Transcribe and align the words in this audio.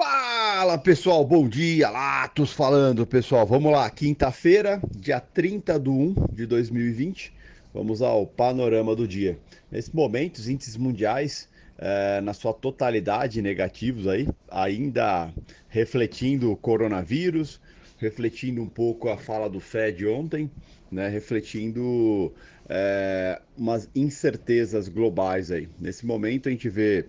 Fala 0.00 0.78
pessoal, 0.78 1.24
bom 1.24 1.48
dia, 1.48 1.90
Latos 1.90 2.52
falando 2.52 3.04
pessoal, 3.04 3.44
vamos 3.44 3.72
lá, 3.72 3.90
quinta-feira, 3.90 4.80
dia 4.94 5.18
30 5.18 5.76
de 5.76 5.88
1 5.88 6.14
de 6.32 6.46
2020, 6.46 7.32
vamos 7.74 8.00
ao 8.00 8.24
panorama 8.24 8.94
do 8.94 9.08
dia. 9.08 9.36
Nesse 9.68 9.92
momento, 9.92 10.36
os 10.36 10.48
índices 10.48 10.76
mundiais, 10.76 11.48
é, 11.76 12.20
na 12.20 12.32
sua 12.32 12.54
totalidade, 12.54 13.42
negativos 13.42 14.06
aí, 14.06 14.28
ainda 14.48 15.34
refletindo 15.68 16.52
o 16.52 16.56
coronavírus, 16.56 17.60
refletindo 17.96 18.62
um 18.62 18.68
pouco 18.68 19.08
a 19.08 19.16
fala 19.16 19.50
do 19.50 19.58
Fed 19.58 20.06
ontem, 20.06 20.48
né, 20.92 21.08
refletindo 21.08 22.32
é, 22.68 23.42
umas 23.56 23.90
incertezas 23.96 24.88
globais 24.88 25.50
aí. 25.50 25.68
Nesse 25.76 26.06
momento 26.06 26.48
a 26.48 26.52
gente 26.52 26.68
vê 26.68 27.04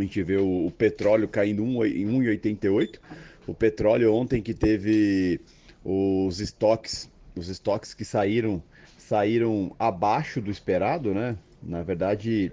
a 0.00 0.04
gente 0.04 0.22
vê 0.22 0.36
o, 0.36 0.66
o 0.66 0.70
petróleo 0.70 1.28
caindo 1.28 1.62
em 1.84 2.06
1,88. 2.06 2.98
O 3.46 3.54
petróleo 3.54 4.14
ontem 4.14 4.42
que 4.42 4.54
teve 4.54 5.40
os 5.84 6.40
estoques, 6.40 7.10
os 7.34 7.48
estoques 7.48 7.94
que 7.94 8.04
saíram 8.04 8.62
saíram 8.98 9.74
abaixo 9.76 10.40
do 10.40 10.52
esperado, 10.52 11.12
né? 11.12 11.36
Na 11.60 11.82
verdade, 11.82 12.52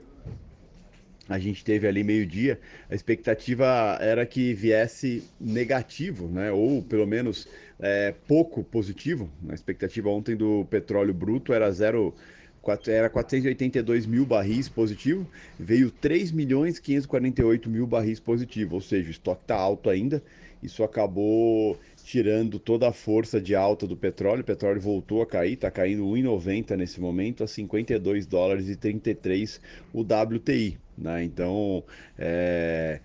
a 1.29 1.37
gente 1.37 1.63
teve 1.63 1.87
ali 1.87 2.03
meio-dia, 2.03 2.59
a 2.89 2.95
expectativa 2.95 3.97
era 4.01 4.25
que 4.25 4.55
viesse 4.55 5.23
negativo, 5.39 6.27
né? 6.27 6.51
Ou 6.51 6.81
pelo 6.81 7.05
menos 7.05 7.47
é, 7.79 8.13
pouco 8.27 8.63
positivo. 8.63 9.29
A 9.49 9.53
expectativa 9.53 10.09
ontem 10.09 10.35
do 10.35 10.65
petróleo 10.65 11.13
bruto 11.13 11.53
era 11.53 11.71
zero 11.71 12.15
era 12.87 13.09
482 13.09 14.05
mil 14.05 14.25
barris 14.25 14.67
positivo, 14.67 15.27
veio 15.57 15.89
3 15.89 16.31
milhões 16.31 16.79
548 16.79 17.69
mil 17.69 17.87
barris 17.87 18.19
positivo, 18.19 18.75
ou 18.75 18.81
seja, 18.81 19.07
o 19.07 19.11
estoque 19.11 19.41
está 19.43 19.55
alto 19.55 19.89
ainda. 19.89 20.21
Isso 20.61 20.83
acabou 20.83 21.77
tirando 22.03 22.57
toda 22.57 22.89
a 22.89 22.93
força 22.93 23.39
de 23.39 23.55
alta 23.55 23.85
do 23.85 23.95
petróleo. 23.95 24.41
O 24.41 24.45
petróleo 24.45 24.81
voltou 24.81 25.21
a 25.21 25.25
cair, 25.25 25.53
está 25.53 25.69
caindo 25.69 26.03
1,90 26.03 26.75
nesse 26.75 26.99
momento, 26.99 27.43
a 27.43 27.47
52 27.47 28.25
dólares 28.25 28.67
e 28.69 28.75
33 28.75 29.61
o 29.93 30.01
WTI. 30.01 30.77
Né? 30.97 31.23
Então, 31.23 31.83
é 32.17 32.99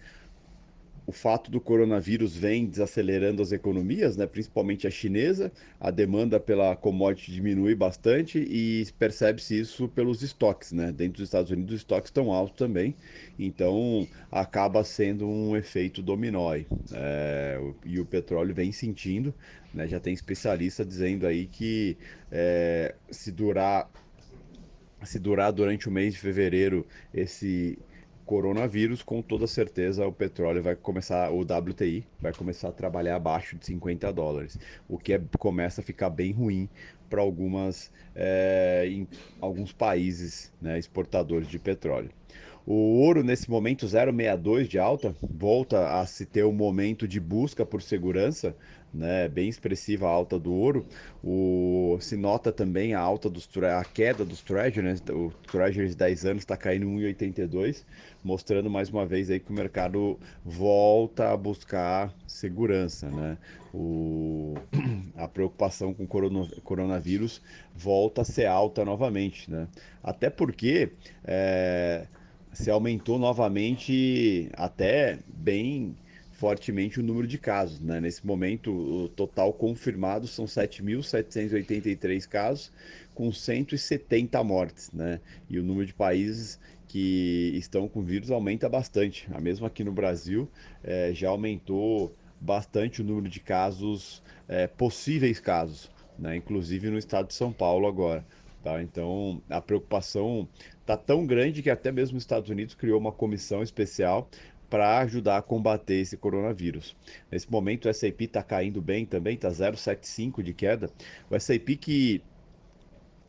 o 1.13 1.15
fato 1.15 1.51
do 1.51 1.61
coronavírus 1.61 2.35
vem 2.35 2.65
desacelerando 2.65 3.43
as 3.43 3.53
economias, 3.53 4.17
né, 4.17 4.27
principalmente 4.27 4.87
a 4.87 4.91
chinesa, 4.91 5.53
a 5.79 5.91
demanda 5.91 6.41
pela 6.41 6.75
commodity 6.75 7.31
diminui 7.31 7.75
bastante 7.75 8.39
e 8.39 8.87
percebe-se 8.99 9.61
isso 9.61 9.89
pelos 9.89 10.23
estoques, 10.23 10.73
né? 10.73 10.91
Dentro 10.91 11.19
dos 11.19 11.25
Estados 11.25 11.51
Unidos 11.51 11.75
os 11.75 11.81
estoques 11.81 12.09
estão 12.09 12.33
altos 12.33 12.57
também, 12.57 12.97
então 13.39 14.09
acaba 14.31 14.83
sendo 14.85 15.29
um 15.29 15.55
efeito 15.55 16.01
dominó. 16.01 16.55
É, 16.93 17.61
e 17.85 18.01
o 18.01 18.07
petróleo 18.07 18.55
vem 18.55 18.73
sentindo, 18.73 19.35
né? 19.75 19.87
Já 19.87 20.01
tem 20.01 20.15
especialista 20.15 20.83
dizendo 20.83 21.27
aí 21.27 21.47
que 21.47 21.95
é, 22.31 22.95
se 23.11 23.31
durar 23.31 23.87
se 25.05 25.19
durar 25.19 25.53
durante 25.53 25.89
o 25.89 25.93
mês 25.93 26.15
de 26.15 26.21
fevereiro 26.21 26.87
esse 27.13 27.79
coronavírus, 28.33 29.03
com 29.03 29.21
toda 29.21 29.47
certeza 29.47 30.07
o 30.07 30.13
petróleo 30.13 30.63
vai 30.63 30.75
começar, 30.75 31.31
o 31.31 31.43
WTI 31.43 32.03
vai 32.19 32.33
começar 32.33 32.69
a 32.69 32.73
trabalhar 32.73 33.17
abaixo 33.17 33.59
de 33.59 33.67
50 33.67 34.11
dólares, 34.11 34.59
o 34.89 34.97
que 34.97 35.13
é, 35.13 35.21
começa 35.39 35.83
a 35.83 35.85
ficar 35.85 36.09
bem 36.09 36.33
ruim 36.33 36.67
para 37.11 37.21
algumas 37.21 37.93
é, 38.15 38.87
em 38.89 39.07
alguns 39.39 39.71
países 39.71 40.51
né, 40.63 40.79
exportadores 40.79 41.47
de 41.47 41.59
petróleo. 41.59 42.09
O 42.65 43.01
ouro, 43.01 43.25
nesse 43.25 43.51
momento, 43.51 43.87
0,62 43.87 44.69
de 44.69 44.79
alta, 44.79 45.15
volta 45.21 46.01
a 46.01 46.07
se 46.07 46.25
ter 46.25 46.45
um 46.45 46.53
momento 46.53 47.09
de 47.09 47.19
busca 47.19 47.67
por 47.67 47.83
segurança, 47.83 48.55
né, 48.95 49.29
bem 49.29 49.49
expressiva 49.49 50.07
a 50.07 50.11
alta 50.11 50.39
do 50.39 50.53
ouro. 50.53 50.87
O, 51.25 51.99
se 52.01 52.17
nota 52.17 52.53
também 52.53 52.95
a 52.95 53.01
alta 53.01 53.29
dos 53.29 53.49
a 53.57 53.85
queda 53.85 54.25
dos 54.25 54.43
treasuries, 54.43 55.01
né, 55.01 55.13
o 55.13 55.33
treasuries 55.51 55.97
10 55.97 56.25
anos 56.25 56.43
está 56.43 56.57
caindo 56.57 56.87
1,82, 56.87 57.85
mostrando 58.23 58.71
mais 58.71 58.91
uma 58.91 59.05
vez 59.05 59.29
aí 59.29 59.41
que 59.41 59.51
o 59.51 59.55
mercado 59.55 60.19
volta 60.45 61.33
a 61.33 61.37
buscar 61.37 62.15
segurança, 62.29 63.11
né? 63.11 63.39
O, 63.75 64.55
a 65.17 65.27
preocupação 65.27 65.93
com 65.95 66.05
o 66.05 66.61
coronavírus 66.63 67.43
volta 67.75 68.21
a 68.21 68.25
ser 68.25 68.47
alta 68.47 68.85
novamente, 68.85 69.51
né? 69.51 69.67
Até 70.03 70.31
porque 70.31 70.93
é, 71.25 72.07
se 72.53 72.71
aumentou 72.71 73.19
novamente 73.19 74.49
até 74.55 75.19
bem 75.27 75.97
fortemente 76.33 76.99
o 76.99 77.03
número 77.05 77.27
de 77.27 77.39
casos. 77.39 77.81
Né? 77.81 78.01
Nesse 78.01 78.27
momento, 78.27 78.73
o 78.73 79.09
total 79.09 79.53
confirmado 79.53 80.27
são 80.27 80.45
7.783 80.45 82.29
casos, 82.29 82.73
com 83.15 83.33
170 83.33 84.43
mortes. 84.43 84.91
Né? 84.93 85.21
E 85.49 85.59
o 85.59 85.63
número 85.63 85.87
de 85.87 85.95
países 85.95 86.59
que 86.89 87.53
estão 87.55 87.89
com 87.89 88.03
vírus 88.03 88.31
aumenta 88.31 88.69
bastante. 88.69 89.29
A 89.33 89.41
mesmo 89.41 89.65
aqui 89.65 89.85
no 89.85 89.93
Brasil, 89.93 90.49
é, 90.83 91.13
já 91.15 91.29
aumentou 91.29 92.15
bastante 92.41 93.01
o 93.01 93.05
número 93.05 93.29
de 93.29 93.39
casos, 93.39 94.21
é, 94.49 94.67
possíveis 94.67 95.39
casos, 95.39 95.89
né? 96.19 96.37
inclusive 96.37 96.91
no 96.91 96.99
estado 96.99 97.29
de 97.29 97.35
São 97.35 97.53
Paulo 97.53 97.87
agora. 97.87 98.27
Tá? 98.63 98.81
Então, 98.81 99.43
a 99.51 99.61
preocupação 99.61 100.49
está 100.81 100.97
tão 100.97 101.27
grande 101.27 101.63
que 101.63 101.71
até 101.71 101.91
mesmo 101.91 102.17
os 102.17 102.23
Estados 102.23 102.49
Unidos 102.49 102.75
criou 102.75 103.01
uma 103.01 103.11
comissão 103.11 103.63
especial 103.63 104.29
para 104.71 105.01
ajudar 105.01 105.37
a 105.37 105.43
combater 105.43 105.97
esse 105.97 106.17
coronavírus. 106.17 106.97
Nesse 107.31 107.51
momento 107.51 107.85
o 107.85 107.89
S&P 107.91 108.25
está 108.25 108.43
caindo 108.43 108.81
bem 108.81 109.05
também, 109.05 109.35
está 109.35 109.51
0,75 109.51 110.43
de 110.43 110.55
queda. 110.55 110.91
O 111.29 111.35
S&P 111.35 111.77
que 111.77 112.23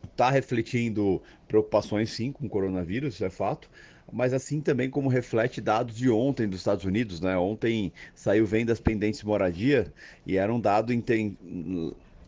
está 0.09 0.29
refletindo 0.29 1.21
preocupações 1.47 2.11
sim 2.11 2.31
com 2.31 2.45
o 2.45 2.49
coronavírus, 2.49 3.15
isso 3.15 3.25
é 3.25 3.29
fato, 3.29 3.69
mas 4.11 4.33
assim 4.33 4.61
também 4.61 4.89
como 4.89 5.09
reflete 5.09 5.59
dados 5.59 5.95
de 5.95 6.09
ontem 6.09 6.47
dos 6.47 6.59
Estados 6.59 6.85
Unidos, 6.85 7.19
né? 7.19 7.35
Ontem 7.37 7.91
saiu 8.13 8.45
vendas 8.45 8.79
pendentes 8.79 9.21
de 9.21 9.25
moradia 9.25 9.91
e 10.25 10.37
era 10.37 10.53
um 10.53 10.59
dado 10.59 10.93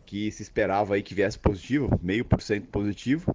que 0.06 0.30
se 0.30 0.42
esperava 0.42 0.94
aí 0.94 1.02
que 1.02 1.14
viesse 1.14 1.38
positivo, 1.38 1.98
meio 2.02 2.24
por 2.24 2.40
cento 2.40 2.68
positivo, 2.68 3.34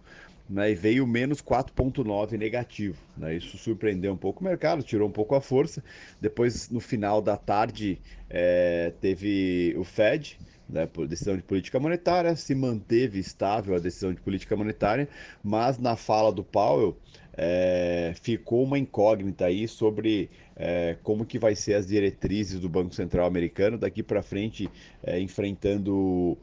né, 0.49 0.71
e 0.71 0.75
veio 0.75 1.05
menos 1.05 1.41
4,9 1.41 2.37
negativo. 2.37 2.97
Né, 3.15 3.35
isso 3.35 3.57
surpreendeu 3.57 4.13
um 4.13 4.17
pouco 4.17 4.41
o 4.41 4.43
mercado, 4.43 4.81
tirou 4.81 5.07
um 5.07 5.11
pouco 5.11 5.35
a 5.35 5.41
força. 5.41 5.83
Depois, 6.19 6.69
no 6.69 6.79
final 6.79 7.21
da 7.21 7.37
tarde, 7.37 7.99
é, 8.29 8.93
teve 8.99 9.75
o 9.77 9.83
Fed, 9.83 10.39
né, 10.71 10.87
decisão 11.07 11.35
de 11.35 11.43
política 11.43 11.79
monetária, 11.79 12.35
se 12.35 12.55
manteve 12.55 13.19
estável 13.19 13.75
a 13.75 13.79
decisão 13.79 14.13
de 14.13 14.21
política 14.21 14.55
monetária, 14.55 15.07
mas 15.43 15.77
na 15.77 15.95
fala 15.95 16.31
do 16.31 16.43
Powell 16.43 16.97
é, 17.33 18.13
ficou 18.21 18.63
uma 18.63 18.77
incógnita 18.77 19.45
aí 19.45 19.67
sobre 19.67 20.29
é, 20.55 20.97
como 21.03 21.25
que 21.25 21.39
vai 21.39 21.55
ser 21.55 21.73
as 21.73 21.87
diretrizes 21.87 22.59
do 22.59 22.69
Banco 22.69 22.93
Central 22.93 23.25
americano 23.25 23.77
daqui 23.77 24.01
para 24.03 24.21
frente, 24.21 24.69
é, 25.03 25.19
enfrentando 25.19 26.37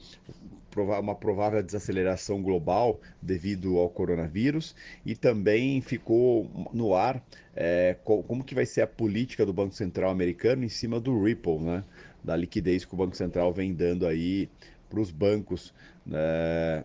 uma 0.77 1.15
provável 1.15 1.63
desaceleração 1.63 2.41
global 2.43 3.01
devido 3.21 3.79
ao 3.79 3.89
coronavírus 3.89 4.77
e 5.05 5.17
também 5.17 5.81
ficou 5.81 6.49
no 6.73 6.95
ar 6.95 7.23
é, 7.57 7.97
como 8.05 8.45
que 8.45 8.55
vai 8.55 8.65
ser 8.65 8.83
a 8.83 8.87
política 8.87 9.45
do 9.45 9.53
Banco 9.53 9.75
Central 9.75 10.11
americano 10.11 10.65
em 10.65 10.69
cima 10.69 11.01
do 11.01 11.21
Ripple, 11.21 11.59
né? 11.59 11.85
Da 12.23 12.37
liquidez 12.37 12.85
que 12.85 12.95
o 12.95 12.97
Banco 12.97 13.17
Central 13.17 13.53
vem 13.53 13.73
dando 13.73 14.07
aí 14.07 14.49
para 14.89 15.01
os 15.01 15.11
bancos. 15.11 15.73
Né? 16.07 16.85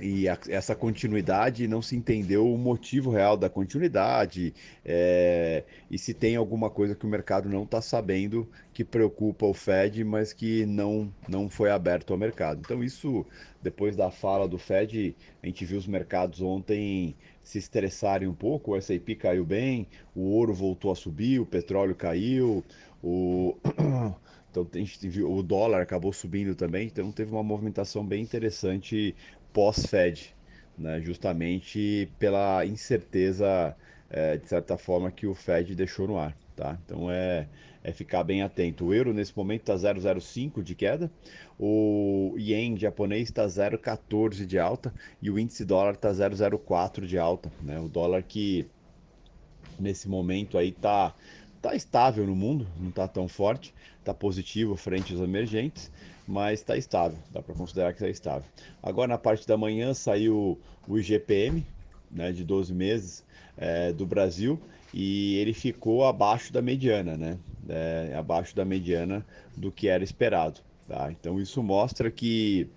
e 0.00 0.28
a, 0.28 0.38
essa 0.48 0.74
continuidade 0.74 1.68
não 1.68 1.80
se 1.80 1.96
entendeu 1.96 2.52
o 2.52 2.58
motivo 2.58 3.10
real 3.10 3.36
da 3.36 3.48
continuidade 3.48 4.54
é, 4.84 5.64
e 5.90 5.98
se 5.98 6.12
tem 6.12 6.36
alguma 6.36 6.70
coisa 6.70 6.94
que 6.94 7.06
o 7.06 7.08
mercado 7.08 7.48
não 7.48 7.64
está 7.64 7.80
sabendo 7.80 8.48
que 8.72 8.84
preocupa 8.84 9.46
o 9.46 9.54
Fed, 9.54 10.02
mas 10.04 10.32
que 10.32 10.66
não, 10.66 11.12
não 11.28 11.48
foi 11.48 11.70
aberto 11.70 12.12
ao 12.12 12.18
mercado. 12.18 12.60
Então 12.60 12.82
isso, 12.82 13.24
depois 13.62 13.94
da 13.94 14.10
fala 14.10 14.48
do 14.48 14.58
Fed, 14.58 15.14
a 15.42 15.46
gente 15.46 15.64
viu 15.64 15.78
os 15.78 15.86
mercados 15.86 16.40
ontem 16.40 17.14
se 17.42 17.58
estressarem 17.58 18.26
um 18.26 18.34
pouco, 18.34 18.72
o 18.72 18.76
S&P 18.76 19.14
caiu 19.14 19.44
bem, 19.44 19.86
o 20.14 20.22
ouro 20.22 20.54
voltou 20.54 20.90
a 20.90 20.96
subir, 20.96 21.40
o 21.40 21.46
petróleo 21.46 21.94
caiu, 21.94 22.64
o 23.04 23.56
Então 24.54 24.64
a 24.72 24.78
gente 24.78 25.20
o 25.20 25.42
dólar 25.42 25.82
acabou 25.82 26.12
subindo 26.12 26.54
também, 26.54 26.86
então 26.86 27.10
teve 27.10 27.32
uma 27.32 27.42
movimentação 27.42 28.06
bem 28.06 28.22
interessante 28.22 29.12
pós-Fed, 29.52 30.32
né? 30.78 31.00
justamente 31.00 32.08
pela 32.20 32.64
incerteza, 32.64 33.76
é, 34.08 34.36
de 34.36 34.48
certa 34.48 34.78
forma, 34.78 35.10
que 35.10 35.26
o 35.26 35.34
Fed 35.34 35.74
deixou 35.74 36.06
no 36.06 36.16
ar. 36.16 36.36
Tá? 36.54 36.78
Então 36.84 37.10
é, 37.10 37.48
é 37.82 37.90
ficar 37.90 38.22
bem 38.22 38.42
atento. 38.42 38.84
O 38.84 38.94
euro 38.94 39.12
nesse 39.12 39.36
momento 39.36 39.62
está 39.62 39.74
0,05 39.74 40.62
de 40.62 40.76
queda, 40.76 41.10
o 41.58 42.36
ien 42.38 42.78
japonês 42.78 43.24
está 43.24 43.44
0,14 43.44 44.46
de 44.46 44.56
alta 44.56 44.94
e 45.20 45.32
o 45.32 45.38
índice 45.38 45.64
dólar 45.64 45.94
está 45.94 46.12
0,04 46.12 47.06
de 47.06 47.18
alta. 47.18 47.50
Né? 47.60 47.80
O 47.80 47.88
dólar 47.88 48.22
que 48.22 48.68
nesse 49.80 50.08
momento 50.08 50.56
aí 50.56 50.68
está 50.68 51.12
está 51.64 51.74
estável 51.74 52.26
no 52.26 52.36
mundo, 52.36 52.66
não 52.78 52.90
está 52.90 53.08
tão 53.08 53.26
forte, 53.26 53.74
está 53.98 54.12
positivo 54.12 54.76
frente 54.76 55.14
aos 55.14 55.22
emergentes, 55.22 55.90
mas 56.28 56.60
está 56.60 56.76
estável, 56.76 57.18
dá 57.30 57.40
para 57.40 57.54
considerar 57.54 57.92
que 57.92 57.98
está 57.98 58.08
estável. 58.08 58.48
Agora 58.82 59.08
na 59.08 59.18
parte 59.18 59.46
da 59.46 59.56
manhã 59.56 59.94
saiu 59.94 60.58
o 60.86 60.98
IGPM, 60.98 61.64
né, 62.10 62.32
de 62.32 62.44
12 62.44 62.74
meses 62.74 63.24
é, 63.56 63.92
do 63.94 64.04
Brasil, 64.04 64.60
e 64.92 65.36
ele 65.38 65.54
ficou 65.54 66.04
abaixo 66.04 66.52
da 66.52 66.60
mediana, 66.60 67.16
né? 67.16 67.38
É, 67.66 68.14
abaixo 68.14 68.54
da 68.54 68.64
mediana 68.64 69.26
do 69.56 69.72
que 69.72 69.88
era 69.88 70.04
esperado. 70.04 70.60
Tá? 70.86 71.10
Então 71.10 71.40
isso 71.40 71.62
mostra 71.62 72.10
que 72.10 72.68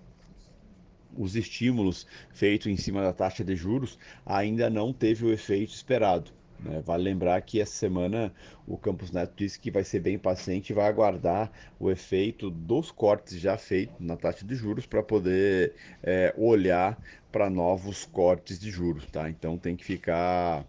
os 1.16 1.36
estímulos 1.36 2.06
feitos 2.32 2.66
em 2.66 2.76
cima 2.76 3.02
da 3.02 3.12
taxa 3.12 3.44
de 3.44 3.54
juros 3.54 3.98
ainda 4.24 4.70
não 4.70 4.92
teve 4.94 5.26
o 5.26 5.32
efeito 5.32 5.72
esperado. 5.72 6.37
Né? 6.60 6.82
Vale 6.84 7.04
lembrar 7.04 7.40
que 7.42 7.60
essa 7.60 7.72
semana 7.72 8.32
o 8.66 8.76
Campos 8.76 9.10
Neto 9.10 9.34
disse 9.36 9.58
que 9.58 9.70
vai 9.70 9.84
ser 9.84 10.00
bem 10.00 10.18
paciente 10.18 10.70
e 10.70 10.74
vai 10.74 10.88
aguardar 10.88 11.50
o 11.78 11.90
efeito 11.90 12.50
dos 12.50 12.90
cortes 12.90 13.38
já 13.38 13.56
feitos 13.56 13.96
na 14.00 14.16
taxa 14.16 14.44
de 14.44 14.54
juros 14.54 14.86
para 14.86 15.02
poder 15.02 15.74
é, 16.02 16.34
olhar 16.36 16.98
para 17.30 17.48
novos 17.48 18.04
cortes 18.04 18.58
de 18.58 18.70
juros. 18.70 19.06
Tá? 19.06 19.28
Então 19.28 19.56
tem 19.56 19.76
que 19.76 19.84
ficar 19.84 20.64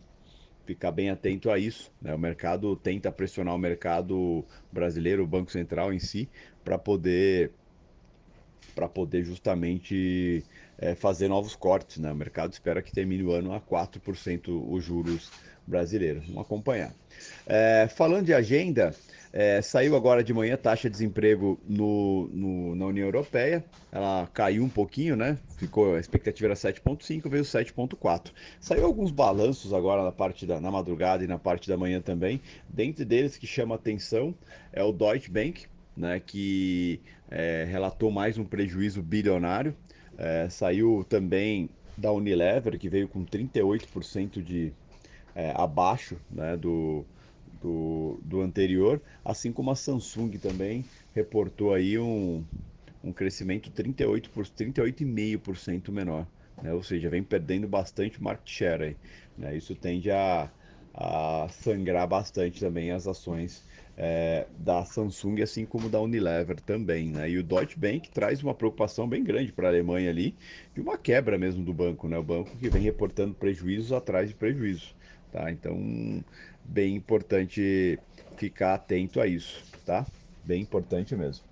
ficar 0.66 0.92
bem 0.92 1.10
atento 1.10 1.50
a 1.50 1.58
isso. 1.58 1.92
Né? 2.00 2.14
O 2.14 2.20
mercado 2.20 2.76
tenta 2.76 3.12
pressionar 3.12 3.56
o 3.56 3.58
mercado 3.58 4.46
brasileiro, 4.72 5.24
o 5.24 5.28
Banco 5.28 5.52
Central 5.52 5.92
em 5.92 5.98
si, 6.00 6.30
para 6.64 6.78
poder 6.78 7.52
para 8.76 8.88
poder 8.88 9.24
justamente 9.24 10.44
é, 10.80 10.96
fazer 10.96 11.28
novos 11.28 11.56
cortes. 11.56 11.98
Né? 11.98 12.12
O 12.12 12.16
mercado 12.16 12.54
espera 12.54 12.82
que 12.82 12.92
termine 12.92 13.24
o 13.24 13.32
ano 13.32 13.54
a 13.54 13.62
4% 13.62 14.48
os 14.48 14.84
juros 14.84 15.30
brasileiros. 15.68 16.26
Vamos 16.26 16.42
acompanhar. 16.42 16.94
É, 17.46 17.88
falando 17.88 18.26
de 18.26 18.34
agenda, 18.34 18.94
é, 19.32 19.62
saiu 19.62 19.96
agora 19.96 20.24
de 20.24 20.34
manhã 20.34 20.58
taxa 20.58 20.90
de 20.90 20.94
desemprego 20.94 21.60
no, 21.68 22.28
no, 22.34 22.76
na 22.76 22.86
União 22.88 23.06
Europeia. 23.06 23.64
Ela 23.92 24.28
caiu 24.34 24.64
um 24.64 24.70
pouquinho, 24.70 25.16
né? 25.16 25.38
Ficou, 25.58 25.96
a 25.96 26.00
expectativa 26.00 26.48
era 26.48 26.56
7,5, 26.56 27.30
veio 27.30 27.44
7,4. 27.44 28.32
Saiu 28.60 28.86
alguns 28.86 29.12
balanços 29.12 29.74
agora 29.74 30.04
na 30.04 30.12
parte 30.12 30.46
da 30.46 30.60
na 30.60 30.72
madrugada 30.72 31.24
e 31.24 31.28
na 31.28 31.38
parte 31.38 31.70
da 31.70 31.78
manhã 31.78 32.02
também. 32.02 32.42
Dentre 32.68 33.06
deles 33.06 33.38
que 33.38 33.46
chama 33.46 33.76
atenção 33.76 34.34
é 34.74 34.84
o 34.84 34.92
Deutsche 34.92 35.30
Bank, 35.30 35.68
né? 35.96 36.20
Que 36.20 37.00
é, 37.30 37.68
relatou 37.70 38.10
mais 38.10 38.38
um 38.38 38.46
prejuízo 38.46 39.04
bilionário. 39.04 39.76
É, 40.20 40.50
saiu 40.50 41.06
também 41.08 41.70
da 41.98 42.12
Unilever, 42.12 42.78
que 42.78 42.90
veio 42.90 43.08
com 43.08 43.24
38% 43.26 44.44
de 44.44 44.74
é, 45.34 45.52
abaixo 45.56 46.18
né, 46.30 46.58
do, 46.58 47.06
do, 47.62 48.20
do 48.22 48.42
anterior, 48.42 49.02
assim 49.24 49.54
como 49.54 49.72
a 49.72 49.76
Samsung 49.76 50.32
também 50.32 50.84
reportou 51.16 51.74
aí 51.74 51.98
um, 51.98 52.44
um 53.02 53.14
crescimento 53.14 53.72
38 53.72 54.30
por 54.32 54.46
38,5% 54.46 55.90
menor, 55.90 56.28
né? 56.62 56.74
ou 56.74 56.84
seja, 56.84 57.10
vem 57.10 57.24
perdendo 57.24 57.68
bastante 57.68 58.22
market 58.22 58.50
share 58.50 58.84
aí, 58.84 58.98
né? 59.38 59.56
Isso 59.56 59.74
tende 59.74 60.12
a, 60.12 60.52
a 60.94 61.48
sangrar 61.50 62.08
bastante 62.08 62.60
também 62.60 62.92
as 62.92 63.08
ações 63.08 63.64
é, 64.02 64.48
da 64.58 64.86
Samsung, 64.86 65.42
assim 65.42 65.66
como 65.66 65.90
da 65.90 66.00
Unilever 66.00 66.62
também, 66.62 67.10
né? 67.10 67.30
E 67.30 67.38
o 67.38 67.44
Deutsche 67.44 67.78
Bank 67.78 68.10
traz 68.10 68.42
uma 68.42 68.56
preocupação 68.56 69.08
bem 69.08 69.22
grande 69.22 69.52
para 69.52 69.68
a 69.68 69.72
Alemanha 69.72 70.10
ali, 70.10 70.38
de 70.74 70.80
uma 70.80 70.98
quebra 70.98 71.38
mesmo 71.38 71.66
do 71.66 71.74
banco, 71.74 72.08
né? 72.08 72.18
O 72.18 72.24
banco 72.24 72.56
que 72.58 72.70
vem 72.70 72.82
reportando 72.82 73.36
prejuízos 73.36 73.92
atrás 73.92 74.30
de 74.30 74.36
prejuízos, 74.36 74.96
tá? 75.30 75.52
Então 75.52 76.24
bem 76.64 76.96
importante 76.96 78.00
ficar 78.38 78.76
atento 78.76 79.20
a 79.20 79.28
isso, 79.28 79.66
tá? 79.86 80.08
Bem 80.46 80.62
importante 80.62 81.14
mesmo? 81.14 81.49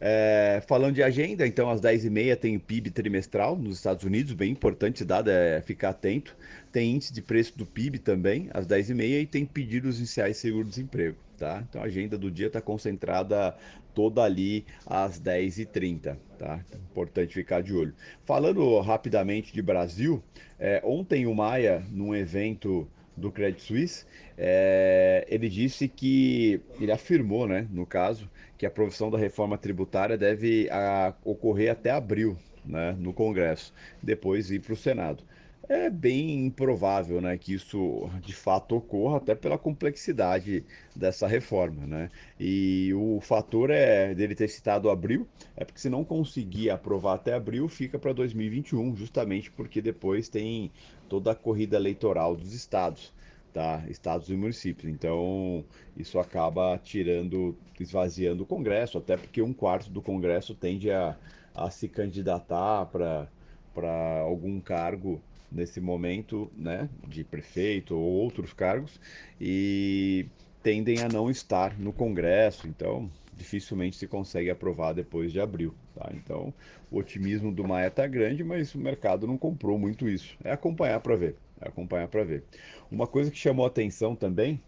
É, 0.00 0.62
falando 0.66 0.94
de 0.94 1.02
agenda, 1.02 1.46
então 1.46 1.70
às 1.70 1.80
10h30 1.80 2.36
tem 2.36 2.56
o 2.56 2.60
PIB 2.60 2.90
trimestral 2.90 3.56
nos 3.56 3.76
Estados 3.76 4.04
Unidos, 4.04 4.34
bem 4.34 4.52
importante 4.52 5.04
dado 5.04 5.30
é 5.30 5.60
ficar 5.62 5.90
atento. 5.90 6.36
Tem 6.70 6.94
índice 6.94 7.12
de 7.12 7.22
preço 7.22 7.56
do 7.56 7.64
PIB 7.64 7.98
também 7.98 8.48
às 8.52 8.66
10h30 8.66 9.22
e 9.22 9.26
tem 9.26 9.46
pedidos 9.46 9.98
iniciais 9.98 10.36
de 10.36 10.42
seguro-desemprego. 10.42 11.16
Tá? 11.38 11.62
Então 11.68 11.82
a 11.82 11.84
agenda 11.84 12.16
do 12.16 12.30
dia 12.30 12.46
está 12.46 12.60
concentrada 12.60 13.54
toda 13.94 14.22
ali 14.22 14.64
às 14.86 15.20
10h30. 15.20 16.16
Tá? 16.38 16.60
Importante 16.90 17.34
ficar 17.34 17.62
de 17.62 17.74
olho. 17.74 17.94
Falando 18.24 18.78
rapidamente 18.80 19.52
de 19.52 19.62
Brasil, 19.62 20.22
é, 20.58 20.80
ontem 20.84 21.26
o 21.26 21.34
Maia, 21.34 21.82
num 21.90 22.14
evento 22.14 22.88
do 23.16 23.32
Credit 23.32 23.62
Suisse, 23.62 24.04
é, 24.36 25.26
ele 25.28 25.48
disse 25.48 25.88
que, 25.88 26.60
ele 26.80 26.92
afirmou, 26.92 27.46
né, 27.46 27.66
no 27.70 27.86
caso, 27.86 28.28
que 28.58 28.66
a 28.66 28.68
aprovação 28.68 29.10
da 29.10 29.18
reforma 29.18 29.56
tributária 29.56 30.18
deve 30.18 30.68
a, 30.70 31.14
ocorrer 31.24 31.70
até 31.70 31.90
abril, 31.90 32.36
né, 32.64 32.94
no 32.98 33.12
Congresso, 33.12 33.72
depois 34.02 34.50
ir 34.50 34.60
para 34.60 34.74
o 34.74 34.76
Senado. 34.76 35.24
É 35.68 35.90
bem 35.90 36.46
improvável 36.46 37.20
né, 37.20 37.36
que 37.36 37.52
isso 37.52 38.08
de 38.20 38.32
fato 38.32 38.76
ocorra, 38.76 39.16
até 39.16 39.34
pela 39.34 39.58
complexidade 39.58 40.64
dessa 40.94 41.26
reforma. 41.26 41.84
Né? 41.84 42.08
E 42.38 42.94
o 42.94 43.20
fator 43.20 43.70
é 43.70 44.14
dele 44.14 44.36
ter 44.36 44.48
citado 44.48 44.88
abril, 44.88 45.26
é 45.56 45.64
porque 45.64 45.80
se 45.80 45.90
não 45.90 46.04
conseguir 46.04 46.70
aprovar 46.70 47.14
até 47.14 47.34
abril, 47.34 47.68
fica 47.68 47.98
para 47.98 48.12
2021, 48.12 48.94
justamente 48.94 49.50
porque 49.50 49.82
depois 49.82 50.28
tem 50.28 50.70
toda 51.08 51.32
a 51.32 51.34
corrida 51.34 51.76
eleitoral 51.76 52.36
dos 52.36 52.52
estados, 52.54 53.12
tá? 53.52 53.82
Estados 53.88 54.28
e 54.30 54.36
municípios. 54.36 54.92
Então, 54.92 55.64
isso 55.96 56.20
acaba 56.20 56.78
tirando, 56.78 57.56
esvaziando 57.80 58.44
o 58.44 58.46
Congresso, 58.46 58.98
até 58.98 59.16
porque 59.16 59.42
um 59.42 59.52
quarto 59.52 59.90
do 59.90 60.00
Congresso 60.00 60.54
tende 60.54 60.92
a, 60.92 61.16
a 61.52 61.70
se 61.70 61.88
candidatar 61.88 62.86
para 62.86 64.20
algum 64.20 64.60
cargo 64.60 65.20
nesse 65.50 65.80
momento, 65.80 66.50
né, 66.56 66.88
de 67.06 67.24
prefeito 67.24 67.96
ou 67.96 68.02
outros 68.02 68.52
cargos, 68.52 69.00
e 69.40 70.26
tendem 70.62 71.00
a 71.02 71.08
não 71.08 71.30
estar 71.30 71.78
no 71.78 71.92
Congresso. 71.92 72.66
Então, 72.66 73.10
dificilmente 73.36 73.96
se 73.96 74.06
consegue 74.06 74.50
aprovar 74.50 74.92
depois 74.92 75.30
de 75.30 75.40
abril. 75.40 75.74
Tá? 75.94 76.10
Então, 76.14 76.52
o 76.90 76.98
otimismo 76.98 77.52
do 77.52 77.66
Maia 77.66 77.88
está 77.88 78.06
grande, 78.06 78.42
mas 78.42 78.74
o 78.74 78.78
mercado 78.78 79.26
não 79.26 79.36
comprou 79.36 79.78
muito 79.78 80.08
isso. 80.08 80.36
É 80.42 80.50
acompanhar 80.50 81.00
para 81.00 81.14
ver. 81.16 81.36
É 81.60 81.68
acompanhar 81.68 82.08
para 82.08 82.24
ver. 82.24 82.44
Uma 82.90 83.06
coisa 83.06 83.30
que 83.30 83.38
chamou 83.38 83.66
atenção 83.66 84.16
também, 84.16 84.60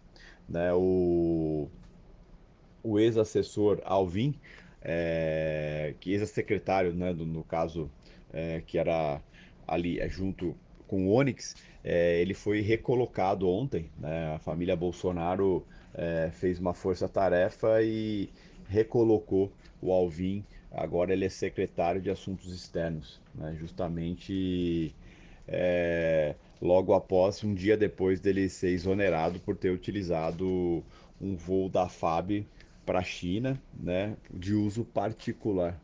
né, 0.49 0.73
o, 0.73 1.69
o 2.83 2.99
ex-assessor 2.99 3.81
Alvin, 3.85 4.35
é, 4.81 5.95
que 6.01 6.13
ex-secretário, 6.13 6.95
né, 6.95 7.13
no 7.13 7.45
caso, 7.45 7.91
é, 8.33 8.63
que 8.67 8.79
era 8.79 9.21
ali 9.67 9.99
é, 9.99 10.09
junto 10.09 10.57
com 10.89 11.07
o 11.07 11.13
Onyx, 11.15 11.55
é, 11.85 12.21
ele 12.21 12.35
foi 12.35 12.61
recolocado 12.61 13.49
ontem. 13.49 13.89
Né, 13.99 14.35
a 14.35 14.39
família 14.41 14.75
Bolsonaro 14.75 15.65
é, 15.95 16.31
fez 16.33 16.59
uma 16.59 16.75
força-tarefa 16.75 17.81
e 17.83 18.29
recolocou 18.69 19.53
o 19.81 19.93
Alvin. 19.93 20.45
Agora 20.73 21.13
ele 21.13 21.25
é 21.25 21.29
secretário 21.29 22.01
de 22.01 22.11
Assuntos 22.11 22.53
Externos, 22.53 23.21
né? 23.35 23.57
justamente 23.59 24.95
é, 25.47 26.35
logo 26.61 26.93
após, 26.93 27.43
um 27.43 27.55
dia 27.55 27.77
depois 27.77 28.21
dele 28.21 28.49
ser 28.49 28.69
exonerado 28.69 29.41
por 29.41 29.57
ter 29.57 29.71
utilizado 29.71 30.85
um 31.21 31.37
voo 31.37 31.69
da 31.69 31.89
FAB 31.89 32.45
para 32.85 33.01
a 33.01 33.03
China, 33.03 33.61
né, 33.79 34.17
de 34.31 34.55
uso 34.55 34.85
particular. 34.85 35.79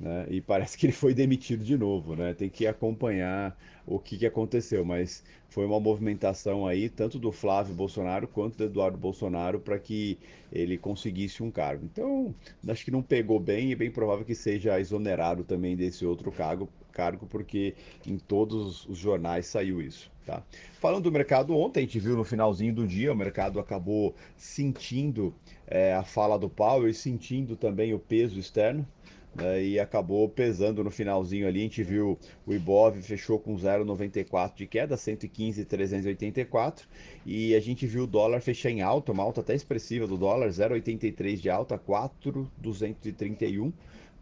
Né? 0.00 0.26
E 0.30 0.40
parece 0.40 0.78
que 0.78 0.86
ele 0.86 0.94
foi 0.94 1.12
demitido 1.12 1.62
de 1.62 1.76
novo, 1.76 2.16
né? 2.16 2.32
Tem 2.32 2.48
que 2.48 2.66
acompanhar 2.66 3.54
o 3.86 3.98
que, 3.98 4.16
que 4.16 4.24
aconteceu, 4.24 4.82
mas 4.82 5.22
foi 5.50 5.66
uma 5.66 5.78
movimentação 5.78 6.66
aí, 6.66 6.88
tanto 6.88 7.18
do 7.18 7.30
Flávio 7.30 7.74
Bolsonaro 7.74 8.26
quanto 8.26 8.56
do 8.56 8.64
Eduardo 8.64 8.96
Bolsonaro, 8.96 9.60
para 9.60 9.78
que 9.78 10.18
ele 10.50 10.78
conseguisse 10.78 11.42
um 11.42 11.50
cargo. 11.50 11.84
Então, 11.84 12.34
acho 12.66 12.82
que 12.82 12.90
não 12.90 13.02
pegou 13.02 13.38
bem 13.38 13.72
e 13.72 13.76
bem 13.76 13.90
provável 13.90 14.24
que 14.24 14.34
seja 14.34 14.80
exonerado 14.80 15.44
também 15.44 15.76
desse 15.76 16.06
outro 16.06 16.32
cargo, 16.32 16.66
cargo 16.92 17.26
porque 17.26 17.74
em 18.06 18.16
todos 18.16 18.86
os 18.86 18.96
jornais 18.96 19.46
saiu 19.46 19.82
isso. 19.82 20.10
Tá? 20.24 20.42
Falando 20.74 21.04
do 21.04 21.12
mercado, 21.12 21.54
ontem 21.54 21.80
a 21.80 21.82
gente 21.82 21.98
viu 21.98 22.16
no 22.16 22.24
finalzinho 22.24 22.72
do 22.72 22.86
dia, 22.86 23.12
o 23.12 23.16
mercado 23.16 23.58
acabou 23.60 24.14
sentindo 24.36 25.34
é, 25.66 25.92
a 25.92 26.04
fala 26.04 26.38
do 26.38 26.48
Powell 26.48 26.88
e 26.88 26.94
sentindo 26.94 27.54
também 27.54 27.92
o 27.92 27.98
peso 27.98 28.38
externo 28.38 28.86
né, 29.34 29.62
e 29.62 29.78
acabou 29.78 30.28
pesando 30.28 30.82
no 30.82 30.90
finalzinho 30.90 31.46
ali. 31.46 31.60
A 31.60 31.62
gente 31.62 31.82
viu 31.82 32.18
o 32.46 32.52
Ibov 32.52 33.00
fechou 33.02 33.38
com 33.38 33.54
0,94 33.56 34.54
de 34.54 34.66
queda, 34.66 34.96
115,384, 34.96 36.88
e 37.24 37.54
a 37.54 37.60
gente 37.60 37.86
viu 37.86 38.04
o 38.04 38.06
dólar 38.06 38.40
fechar 38.40 38.70
em 38.70 38.82
alta, 38.82 39.12
uma 39.12 39.22
alta 39.22 39.40
até 39.40 39.54
expressiva 39.54 40.06
do 40.06 40.16
dólar, 40.16 40.48
0,83 40.48 41.36
de 41.36 41.50
alta, 41.50 41.78
4,231. 41.78 43.72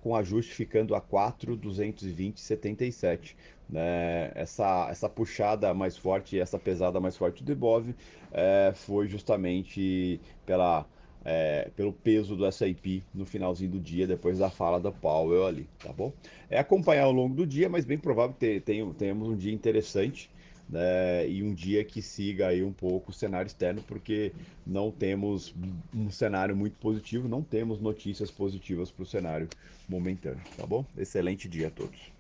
com 0.01 0.15
ajuste 0.15 0.55
ficando 0.55 0.95
a 0.95 1.01
4,220,77. 1.01 3.35
Né? 3.69 4.31
Essa, 4.35 4.89
essa 4.91 5.09
puxada 5.09 5.75
mais 5.75 5.97
forte, 5.97 6.39
essa 6.39 6.59
pesada 6.59 7.01
mais 7.01 7.17
forte 7.17 7.43
do 7.43 7.53
Ibov 7.53 7.95
é, 8.33 8.73
foi 8.75 9.09
justamente 9.09 10.21
pela 10.47 10.87
é, 11.31 11.69
pelo 11.77 11.93
peso 11.93 12.35
do 12.35 12.47
S&P 12.47 13.03
no 13.15 13.27
finalzinho 13.27 13.73
do 13.73 13.79
dia, 13.79 14.07
depois 14.07 14.39
da 14.39 14.49
fala 14.49 14.81
da 14.81 14.91
Powell 14.91 15.47
ali, 15.47 15.69
tá 15.79 15.93
bom? 15.93 16.11
É 16.49 16.59
acompanhar 16.59 17.05
ao 17.05 17.13
longo 17.13 17.35
do 17.35 17.47
dia, 17.47 17.69
mas 17.69 17.85
bem 17.85 17.99
provável 17.99 18.35
que 18.35 18.61
tenhamos 18.61 19.29
um 19.29 19.37
dia 19.37 19.53
interessante, 19.53 20.31
né, 20.71 21.29
e 21.29 21.43
um 21.43 21.53
dia 21.53 21.85
que 21.85 22.01
siga 22.01 22.49
aí 22.49 22.65
um 22.65 22.73
pouco 22.73 23.11
o 23.11 23.15
cenário 23.15 23.47
externo, 23.47 23.83
porque 23.87 24.33
não 24.67 24.91
temos 24.91 25.55
um 25.95 26.11
cenário 26.11 26.57
muito 26.57 26.79
positivo, 26.79 27.29
não 27.29 27.43
temos 27.43 27.79
notícias 27.79 28.31
positivas 28.31 28.91
para 28.91 29.03
o 29.03 29.07
cenário 29.07 29.49
momentâneo, 29.87 30.41
tá 30.57 30.67
bom? 30.67 30.83
Excelente 30.97 31.47
dia 31.47 31.67
a 31.67 31.71
todos. 31.71 32.18